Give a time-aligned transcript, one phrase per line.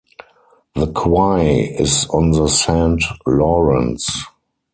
[0.73, 4.23] The quay is on the Saint Lawrence.